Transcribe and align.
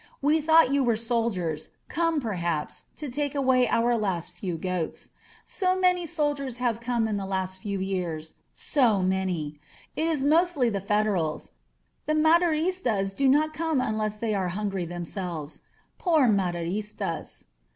We 0.19 0.41
thought 0.41 0.73
you 0.73 0.83
were 0.83 0.95
soldiers, 0.95 1.69
come, 1.87 2.19
perhaps, 2.19 2.85
to 2.95 3.07
take 3.07 3.35
away 3.35 3.67
our 3.69 3.95
last 3.95 4.31
few 4.31 4.57
goats. 4.57 5.11
So 5.45 5.79
many 5.79 6.07
soldiers 6.07 6.57
have 6.57 6.81
come 6.81 7.07
in 7.07 7.17
the 7.17 7.25
last 7.27 7.61
few 7.61 7.79
years— 7.79 8.33
so 8.75 9.03
many. 9.03 9.59
It 9.95 10.07
is 10.07 10.25
mostly 10.25 10.71
the 10.71 10.81
Fed 10.81 11.05
erals— 11.05 11.51
the 12.07 12.15
Maderistas 12.15 13.15
do 13.15 13.29
not 13.29 13.53
come 13.53 13.79
unless 13.79 14.17
they 14.17 14.33
are 14.33 14.49
hungry 14.57 14.85
themselves. 14.87 15.61
Poor 15.99 16.27
Maderistas 16.27 17.45